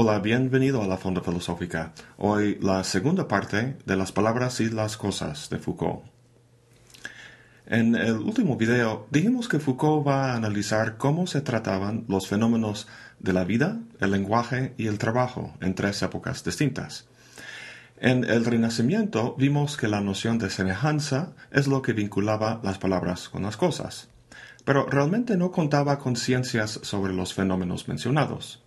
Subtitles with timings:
[0.00, 1.92] Hola, bienvenido a la Fonda Filosófica.
[2.18, 6.04] Hoy la segunda parte de las palabras y las cosas de Foucault.
[7.66, 12.86] En el último video dijimos que Foucault va a analizar cómo se trataban los fenómenos
[13.18, 17.08] de la vida, el lenguaje y el trabajo en tres épocas distintas.
[17.98, 23.28] En el Renacimiento vimos que la noción de semejanza es lo que vinculaba las palabras
[23.28, 24.10] con las cosas,
[24.64, 28.62] pero realmente no contaba con ciencias sobre los fenómenos mencionados.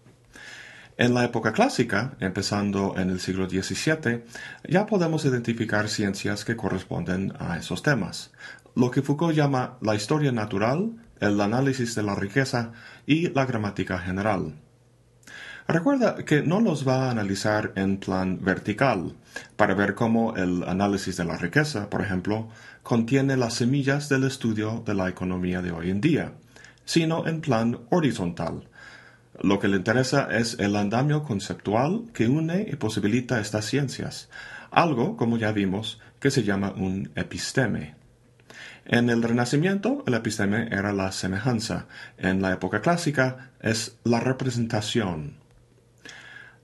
[1.02, 4.24] En la época clásica, empezando en el siglo XVII,
[4.70, 8.30] ya podemos identificar ciencias que corresponden a esos temas,
[8.76, 12.74] lo que Foucault llama la historia natural, el análisis de la riqueza
[13.08, 14.60] y la gramática general.
[15.68, 19.16] Recuerda que no los va a analizar en plan vertical,
[19.56, 22.50] para ver cómo el análisis de la riqueza, por ejemplo,
[22.84, 26.34] contiene las semillas del estudio de la economía de hoy en día,
[26.86, 28.68] sino en plan horizontal,
[29.44, 34.30] lo que le interesa es el andamio conceptual que une y posibilita estas ciencias,
[34.70, 37.96] algo, como ya vimos, que se llama un episteme.
[38.86, 41.88] En el Renacimiento, el episteme era la semejanza.
[42.18, 45.38] En la época clásica es la representación.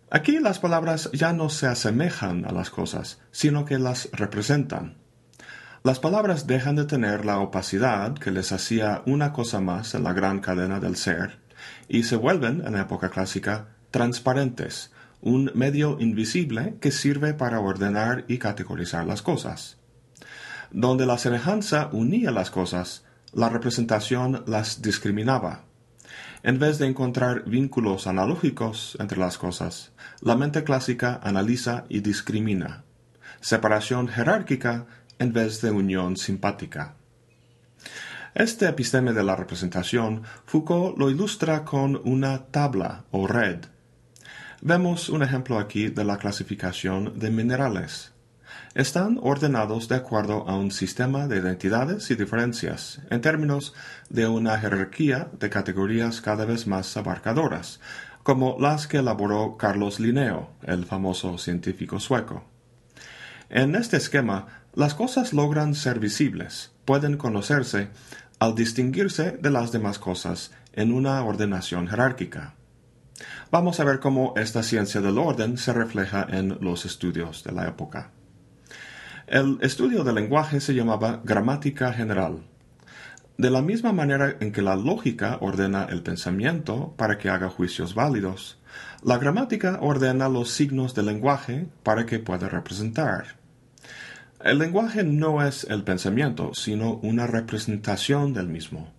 [0.09, 4.95] Aquí las palabras ya no se asemejan a las cosas, sino que las representan.
[5.83, 10.13] Las palabras dejan de tener la opacidad que les hacía una cosa más en la
[10.13, 11.46] gran cadena del ser
[11.87, 18.25] y se vuelven, en la época clásica, transparentes, un medio invisible que sirve para ordenar
[18.27, 19.77] y categorizar las cosas.
[20.71, 25.63] Donde la semejanza unía las cosas, la representación las discriminaba.
[26.43, 32.83] En vez de encontrar vínculos analógicos entre las cosas, la mente clásica analiza y discrimina.
[33.41, 34.85] Separación jerárquica
[35.19, 36.96] en vez de unión simpática.
[38.37, 43.65] Este episteme de la representación Foucault lo ilustra con una tabla o red.
[44.61, 48.11] Vemos un ejemplo aquí de la clasificación de minerales.
[48.75, 53.73] Están ordenados de acuerdo a un sistema de identidades y diferencias, en términos
[54.11, 57.79] de una jerarquía de categorías cada vez más abarcadoras,
[58.21, 62.43] como las que elaboró Carlos Linneo, el famoso científico sueco.
[63.49, 67.89] En este esquema, las cosas logran ser visibles, pueden conocerse
[68.39, 72.53] al distinguirse de las demás cosas en una ordenación jerárquica.
[73.49, 77.67] Vamos a ver cómo esta ciencia del orden se refleja en los estudios de la
[77.67, 78.11] época.
[79.25, 82.43] El estudio del lenguaje se llamaba gramática general.
[83.37, 87.93] De la misma manera en que la lógica ordena el pensamiento para que haga juicios
[87.93, 88.59] válidos,
[89.03, 93.35] la gramática ordena los signos del lenguaje para que pueda representar.
[94.39, 98.93] El lenguaje no es el pensamiento, sino una representación del mismo.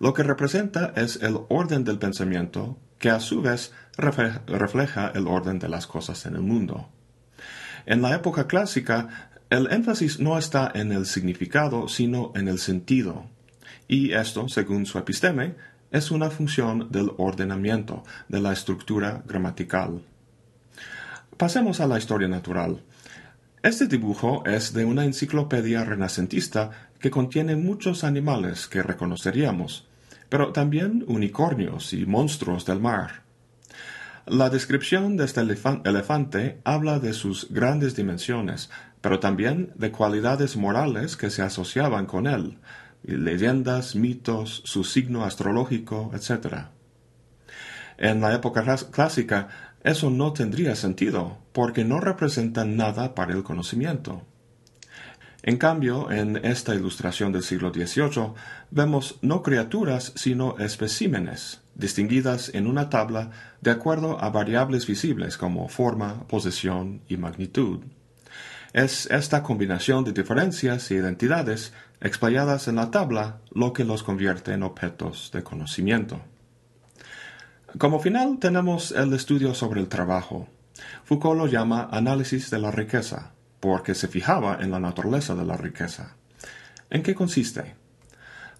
[0.00, 5.60] Lo que representa es el orden del pensamiento, que a su vez refleja el orden
[5.60, 6.88] de las cosas en el mundo.
[7.86, 13.26] En la época clásica, el énfasis no está en el significado, sino en el sentido.
[13.86, 15.54] Y esto, según su episteme,
[15.90, 20.02] es una función del ordenamiento, de la estructura gramatical.
[21.36, 22.82] Pasemos a la historia natural.
[23.62, 26.70] Este dibujo es de una enciclopedia renacentista
[27.00, 29.88] que contiene muchos animales que reconoceríamos,
[30.28, 33.22] pero también unicornios y monstruos del mar.
[34.26, 38.70] La descripción de este elefante habla de sus grandes dimensiones,
[39.00, 42.58] pero también de cualidades morales que se asociaban con él,
[43.02, 46.66] leyendas, mitos, su signo astrológico, etc.
[47.96, 49.48] En la época clásica,
[49.88, 54.22] eso no tendría sentido, porque no representan nada para el conocimiento.
[55.42, 58.32] En cambio, en esta ilustración del siglo XVIII
[58.70, 63.30] vemos no criaturas sino especímenes, distinguidas en una tabla
[63.62, 67.80] de acuerdo a variables visibles como forma, posición y magnitud.
[68.74, 74.52] Es esta combinación de diferencias e identidades explayadas en la tabla lo que los convierte
[74.52, 76.20] en objetos de conocimiento.
[77.76, 80.48] Como final tenemos el estudio sobre el trabajo.
[81.04, 85.58] Foucault lo llama análisis de la riqueza, porque se fijaba en la naturaleza de la
[85.58, 86.16] riqueza.
[86.88, 87.74] ¿En qué consiste?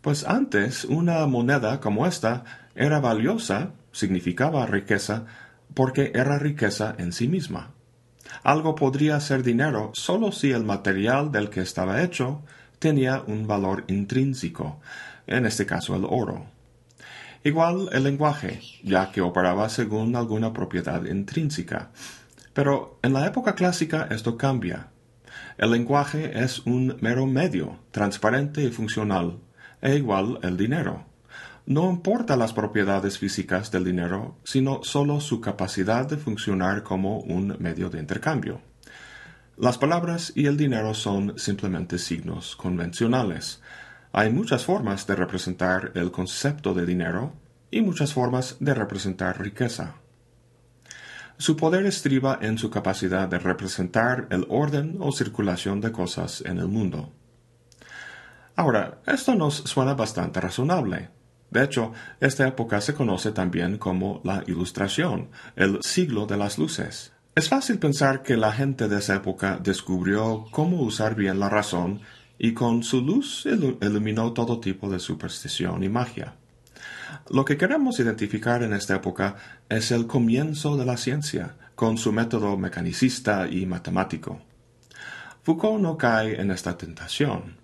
[0.03, 2.45] Pues antes una moneda como esta
[2.75, 5.25] era valiosa, significaba riqueza,
[5.73, 7.71] porque era riqueza en sí misma.
[8.43, 12.43] Algo podría ser dinero solo si el material del que estaba hecho
[12.79, 14.81] tenía un valor intrínseco,
[15.27, 16.58] en este caso el oro.
[17.45, 21.91] Igual el lenguaje, ya que operaba según alguna propiedad intrínseca.
[22.53, 24.89] Pero en la época clásica esto cambia.
[25.57, 29.39] El lenguaje es un mero medio, transparente y funcional,
[29.81, 31.05] e igual el dinero.
[31.67, 37.57] no importa las propiedades físicas del dinero, sino solo su capacidad de funcionar como un
[37.59, 38.63] medio de intercambio.
[39.59, 43.61] Las palabras y el dinero son simplemente signos convencionales.
[44.13, 47.35] Hay muchas formas de representar el concepto de dinero
[47.71, 49.97] y muchas formas de representar riqueza.
[51.37, 56.59] Su poder estriba en su capacidad de representar el orden o circulación de cosas en
[56.59, 57.13] el mundo.
[58.57, 61.11] Ahora, esto nos suena bastante razonable.
[61.51, 67.13] De hecho, esta época se conoce también como la Ilustración, el siglo de las luces.
[67.37, 72.01] Es fácil pensar que la gente de esa época descubrió cómo usar bien la razón
[72.39, 76.35] y con su luz iluminó todo tipo de superstición y magia.
[77.31, 79.37] Lo que queremos identificar en esta época
[79.69, 84.41] es el comienzo de la ciencia, con su método mecanicista y matemático.
[85.43, 87.57] Foucault no cae en esta tentación.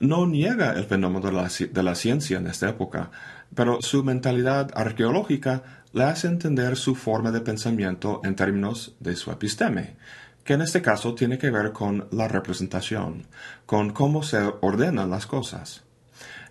[0.00, 1.30] No niega el fenómeno
[1.72, 3.10] de la, ciencia en esta época,
[3.54, 9.30] pero su mentalidad arqueológica le hace entender su forma de pensamiento en términos de su
[9.30, 9.96] episteme,
[10.44, 13.26] que en este caso tiene que ver con la representación,
[13.66, 15.82] con cómo se ordenan las cosas.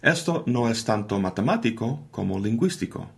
[0.02, 3.10] Esto no es tanto matemático como lingüístico.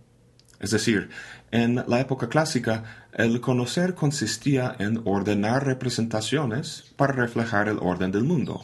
[0.60, 1.10] Es decir,
[1.50, 8.24] en la época clásica, el conocer consistía en ordenar representaciones para reflejar el orden del
[8.24, 8.62] mundo,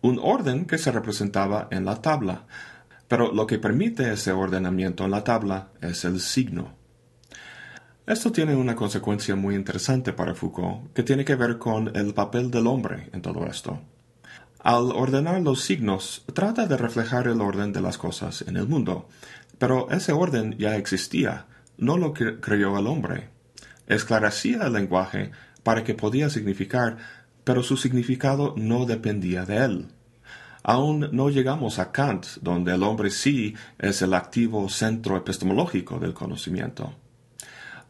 [0.00, 2.46] un orden que se representaba en la tabla,
[3.08, 6.74] pero lo que permite ese ordenamiento en la tabla es el signo.
[8.08, 12.50] Esto tiene una consecuencia muy interesante para Foucault, que tiene que ver con el papel
[12.50, 13.82] del hombre en todo esto.
[14.60, 19.10] Al ordenar los signos, trata de reflejar el orden de las cosas en el mundo,
[19.58, 23.28] pero ese orden ya existía, no lo creó el hombre.
[23.86, 25.32] Esclarecía el lenguaje
[25.62, 26.96] para que podía significar
[27.44, 29.88] pero su significado no dependía de él.
[30.62, 36.14] Aún no llegamos a Kant, donde el hombre sí es el activo centro epistemológico del
[36.14, 36.94] conocimiento.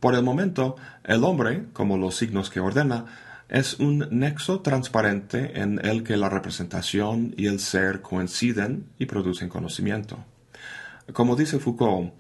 [0.01, 3.07] Por el momento, el hombre, como los signos que ordena,
[3.49, 9.49] es un nexo transparente en el que la representación y el ser coinciden y producen
[9.49, 10.19] conocimiento.
[11.13, 12.13] Como dice Foucault,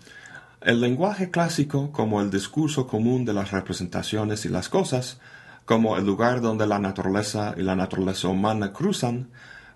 [0.60, 5.20] el lenguaje clásico, como el discurso común de las representaciones y las cosas,
[5.64, 9.28] como el lugar donde la naturaleza y la naturaleza humana cruzan,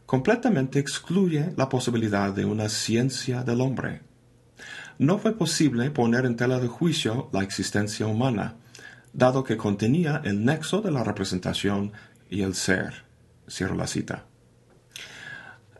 [0.07, 4.01] completamente excluye la posibilidad de una ciencia del hombre.
[4.99, 8.57] No fue posible poner en tela de juicio la existencia humana,
[9.13, 11.93] dado que contenía el nexo de la representación
[12.31, 13.05] y el ser.
[13.49, 14.27] Cierro la cita.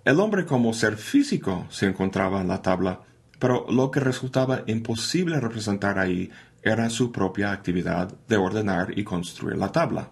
[0.05, 3.03] El hombre como ser físico se encontraba en la tabla,
[3.39, 6.31] pero lo que resultaba imposible representar ahí
[6.63, 10.11] era su propia actividad de ordenar y construir la tabla.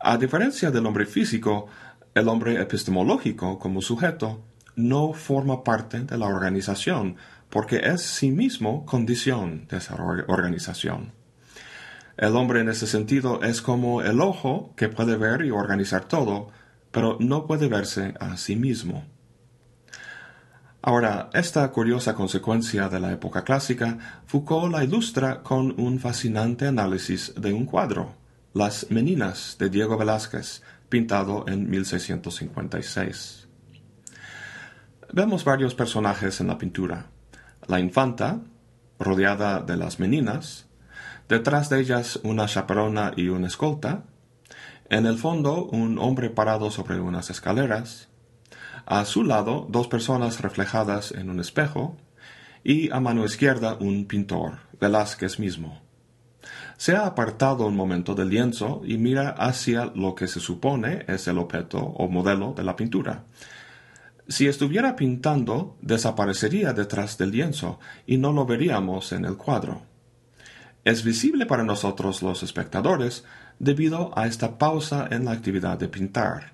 [0.00, 1.66] A diferencia del hombre físico,
[2.14, 4.42] el hombre epistemológico como sujeto
[4.76, 7.16] no forma parte de la organización
[7.50, 11.12] porque es sí mismo condición de esa organización.
[12.16, 16.48] El hombre en ese sentido es como el ojo que puede ver y organizar todo,
[16.90, 19.04] pero no puede verse a sí mismo.
[20.82, 27.34] Ahora, esta curiosa consecuencia de la época clásica, Foucault la ilustra con un fascinante análisis
[27.36, 28.14] de un cuadro,
[28.54, 33.48] Las Meninas de Diego Velázquez, pintado en 1656.
[35.12, 37.10] Vemos varios personajes en la pintura.
[37.70, 38.40] La infanta,
[38.98, 40.66] rodeada de las meninas,
[41.28, 44.02] detrás de ellas una chaperona y una escolta,
[44.88, 48.08] en el fondo un hombre parado sobre unas escaleras,
[48.86, 51.96] a su lado, dos personas reflejadas en un espejo
[52.64, 55.80] y a mano izquierda un pintor, Velázquez mismo.
[56.76, 61.28] Se ha apartado un momento del lienzo y mira hacia lo que se supone es
[61.28, 63.26] el objeto o modelo de la pintura.
[64.30, 69.82] Si estuviera pintando, desaparecería detrás del lienzo y no lo veríamos en el cuadro.
[70.84, 73.24] Es visible para nosotros los espectadores
[73.58, 76.52] debido a esta pausa en la actividad de pintar.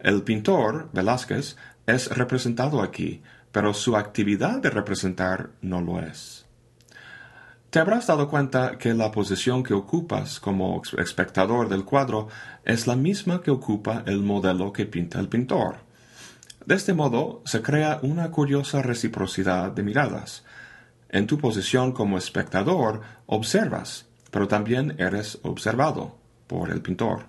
[0.00, 3.22] El pintor, Velázquez, es representado aquí,
[3.52, 6.46] pero su actividad de representar no lo es.
[7.70, 12.26] Te habrás dado cuenta que la posición que ocupas como espectador del cuadro
[12.64, 15.91] es la misma que ocupa el modelo que pinta el pintor.
[16.64, 20.44] De este modo se crea una curiosa reciprocidad de miradas.
[21.08, 26.16] En tu posición como espectador observas, pero también eres observado
[26.46, 27.26] por el pintor.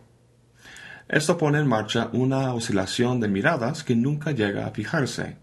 [1.10, 5.38] Esto pone en marcha una oscilación de miradas que nunca llega a fijarse.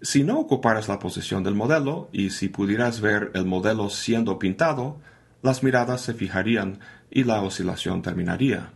[0.00, 4.98] Si no ocuparas la posición del modelo y si pudieras ver el modelo siendo pintado,
[5.42, 8.72] las miradas se fijarían y la oscilación terminaría.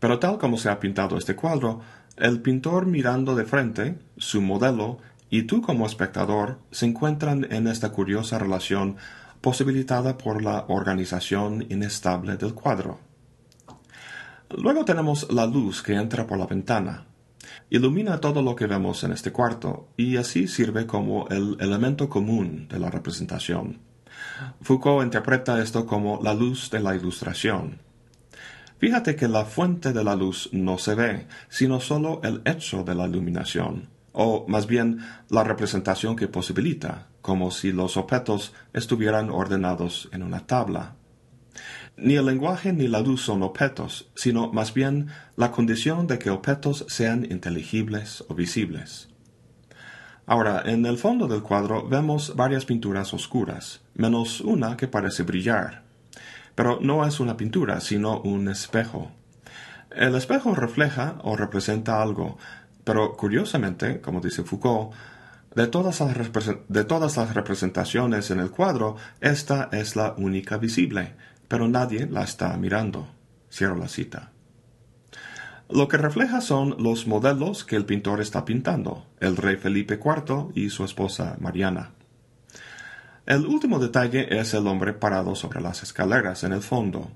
[0.00, 1.80] Pero tal como se ha pintado este cuadro,
[2.22, 4.98] el pintor mirando de frente, su modelo,
[5.28, 8.96] y tú como espectador se encuentran en esta curiosa relación
[9.40, 13.00] posibilitada por la organización inestable del cuadro.
[14.56, 17.06] Luego tenemos la luz que entra por la ventana.
[17.70, 22.68] Ilumina todo lo que vemos en este cuarto y así sirve como el elemento común
[22.68, 23.80] de la representación.
[24.60, 27.80] Foucault interpreta esto como la luz de la ilustración.
[28.82, 32.96] Fíjate que la fuente de la luz no se ve, sino solo el hecho de
[32.96, 34.98] la iluminación, o más bien
[35.28, 40.96] la representación que posibilita, como si los objetos estuvieran ordenados en una tabla.
[41.96, 46.30] Ni el lenguaje ni la luz son objetos, sino más bien la condición de que
[46.30, 49.10] objetos sean inteligibles o visibles.
[50.26, 55.81] Ahora, en el fondo del cuadro vemos varias pinturas oscuras, menos una que parece brillar.
[56.54, 59.10] Pero no es una pintura, sino un espejo.
[59.90, 62.38] El espejo refleja o representa algo,
[62.84, 64.92] pero curiosamente, como dice Foucault,
[65.54, 71.14] de todas, las representaciones en el cuadro, esta es la única visible,
[71.46, 73.08] pero nadie la está mirando.
[73.50, 74.30] Cierro la cita.
[75.68, 80.52] Lo que refleja son los modelos que el pintor está pintando, el rey Felipe IV
[80.54, 81.90] y su esposa Mariana.
[83.24, 87.10] El último detalle es el hombre parado sobre las escaleras en el fondo.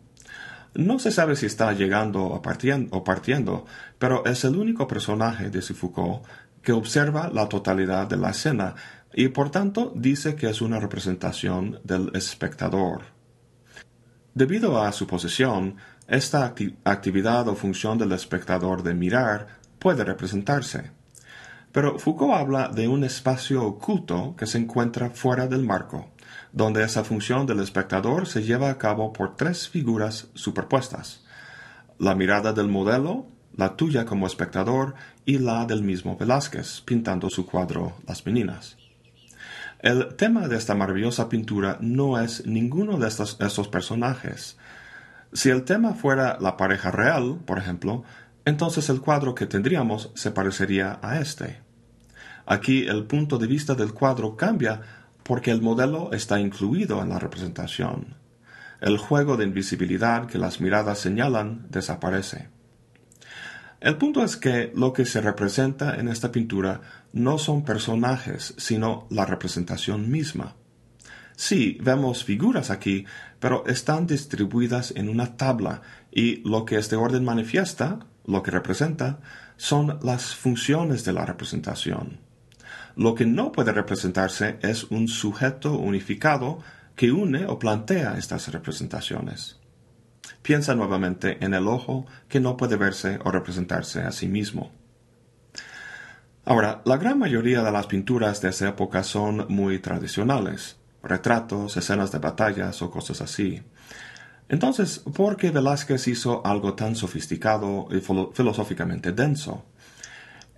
[0.74, 3.64] No se sabe si está llegando o partiendo,
[3.98, 6.24] pero es el único personaje de Foucault
[6.62, 8.74] que observa la totalidad de la escena
[9.14, 13.02] y por tanto dice que es una representación del espectador.
[14.34, 20.90] Debido a su posición, esta actividad o función del espectador de mirar puede representarse.
[21.76, 26.08] Pero Foucault habla de un espacio oculto que se encuentra fuera del marco,
[26.50, 31.26] donde esa función del espectador se lleva a cabo por tres figuras superpuestas.
[31.98, 34.94] La mirada del modelo, la tuya como espectador
[35.26, 38.78] y la del mismo Velázquez pintando su cuadro Las Meninas.
[39.78, 44.56] El tema de esta maravillosa pintura no es ninguno de estos, personajes.
[45.34, 48.02] Si el tema fuera la pareja real, por ejemplo,
[48.46, 51.65] entonces el cuadro que tendríamos se parecería a este.
[52.46, 54.80] Aquí el punto de vista del cuadro cambia
[55.24, 58.14] porque el modelo está incluido en la representación.
[58.80, 62.48] El juego de invisibilidad que las miradas señalan desaparece.
[63.80, 66.80] El punto es que lo que se representa en esta pintura
[67.12, 70.54] no son personajes, sino la representación misma.
[71.34, 73.04] Sí, vemos figuras aquí,
[73.40, 79.20] pero están distribuidas en una tabla y lo que este orden manifiesta, lo que representa,
[79.56, 82.25] son las funciones de la representación.
[82.96, 86.60] Lo que no puede representarse es un sujeto unificado
[86.96, 89.60] que une o plantea estas representaciones.
[90.40, 94.72] Piensa nuevamente en el ojo que no puede verse o representarse a sí mismo.
[96.46, 102.12] Ahora, la gran mayoría de las pinturas de esa época son muy tradicionales, retratos, escenas
[102.12, 103.62] de batallas o cosas así.
[104.48, 109.66] Entonces, ¿por qué Velázquez hizo algo tan sofisticado y filosóficamente denso?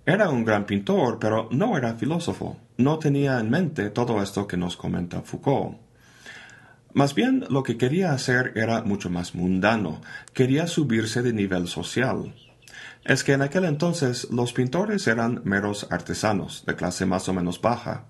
[0.09, 2.57] Era un gran pintor, pero no era filósofo.
[2.77, 5.77] No tenía en mente todo esto que nos comenta Foucault.
[6.95, 10.01] Más bien lo que quería hacer era mucho más mundano,
[10.33, 12.33] quería subirse de nivel social.
[13.05, 17.61] Es que en aquel entonces los pintores eran meros artesanos, de clase más o menos
[17.61, 18.05] baja.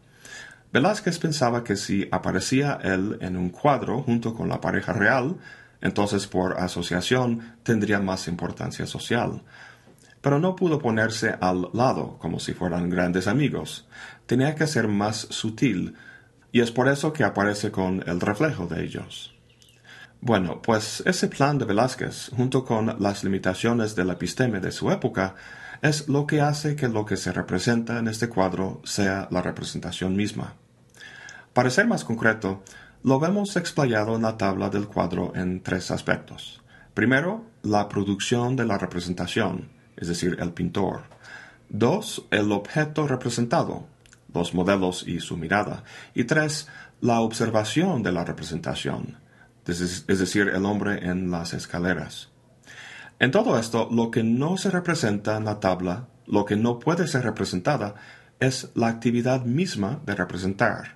[0.71, 5.35] Velázquez pensaba que si aparecía él en un cuadro junto con la pareja real,
[5.81, 9.41] entonces por asociación tendría más importancia social.
[10.21, 13.87] Pero no pudo ponerse al lado como si fueran grandes amigos.
[14.25, 15.95] Tenía que ser más sutil,
[16.51, 19.33] y es por eso que aparece con el reflejo de ellos.
[20.21, 24.91] Bueno, pues ese plan de Velázquez, junto con las limitaciones de la episteme de su
[24.91, 25.35] época,
[25.81, 30.17] es lo que hace que lo que se representa en este cuadro sea la representación
[30.17, 30.55] misma.
[31.53, 32.63] Para ser más concreto,
[33.01, 36.61] lo vemos explayado en la tabla del cuadro en tres aspectos.
[36.93, 41.03] Primero, la producción de la representación, es decir, el pintor.
[41.69, 43.85] Dos, el objeto representado,
[44.33, 45.83] los modelos y su mirada.
[46.15, 46.67] Y tres,
[47.01, 49.17] la observación de la representación,
[49.67, 52.29] es decir, el hombre en las escaleras.
[53.19, 57.07] En todo esto, lo que no se representa en la tabla, lo que no puede
[57.07, 57.95] ser representada,
[58.39, 60.95] es la actividad misma de representar.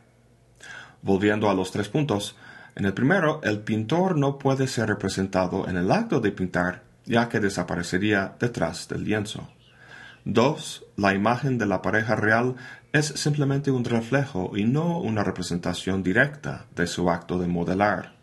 [1.01, 2.37] Volviendo a los tres puntos,
[2.75, 7.29] en el primero, el pintor no puede ser representado en el acto de pintar, ya
[7.29, 9.49] que desaparecería detrás del lienzo.
[10.25, 12.55] Dos, la imagen de la pareja real
[12.93, 18.13] es simplemente un reflejo y no una representación directa de su acto de modelar.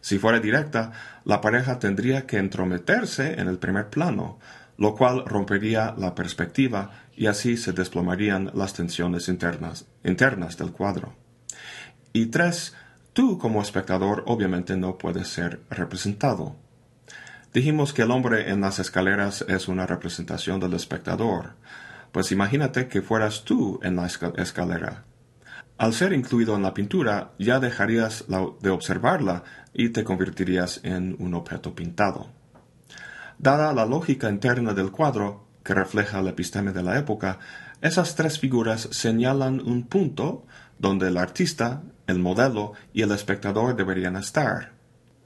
[0.00, 0.92] Si fuera directa,
[1.24, 4.38] la pareja tendría que entrometerse en el primer plano,
[4.78, 11.14] lo cual rompería la perspectiva y así se desplomarían las tensiones internas, internas del cuadro.
[12.12, 12.74] Y tres,
[13.12, 16.56] tú como espectador obviamente no puedes ser representado.
[17.52, 21.54] Dijimos que el hombre en las escaleras es una representación del espectador.
[22.12, 25.04] Pues imagínate que fueras tú en la escalera.
[25.78, 28.26] Al ser incluido en la pintura, ya dejarías
[28.60, 32.28] de observarla y te convertirías en un objeto pintado.
[33.38, 37.38] Dada la lógica interna del cuadro, que refleja la episteme de la época,
[37.80, 40.44] esas tres figuras señalan un punto
[40.78, 44.77] donde el artista, el modelo y el espectador deberían estar.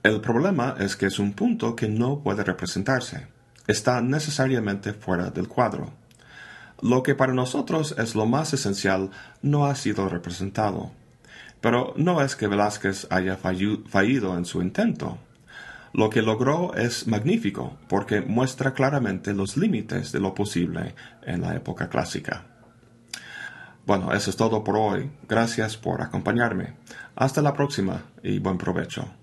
[0.03, 3.29] El problema es que es un punto que no puede representarse.
[3.69, 5.93] Está necesariamente fuera del cuadro.
[6.81, 9.11] Lo que para nosotros es lo más esencial
[9.43, 10.91] no ha sido representado.
[11.61, 15.19] Pero no es que Velázquez haya fallido en su intento.
[15.93, 21.55] Lo que logró es magnífico porque muestra claramente los límites de lo posible en la
[21.55, 22.47] época clásica.
[23.87, 25.13] Bueno, eso es todo por hoy.
[25.29, 26.75] Gracias por acompañarme.
[27.15, 29.22] Hasta la próxima y buen provecho.